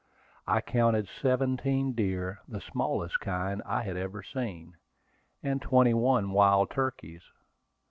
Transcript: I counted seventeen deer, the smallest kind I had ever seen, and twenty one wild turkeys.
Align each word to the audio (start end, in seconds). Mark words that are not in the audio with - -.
I 0.47 0.61
counted 0.61 1.07
seventeen 1.21 1.93
deer, 1.93 2.39
the 2.47 2.59
smallest 2.59 3.19
kind 3.19 3.61
I 3.67 3.83
had 3.83 3.97
ever 3.97 4.23
seen, 4.23 4.75
and 5.43 5.61
twenty 5.61 5.93
one 5.93 6.31
wild 6.31 6.71
turkeys. 6.71 7.21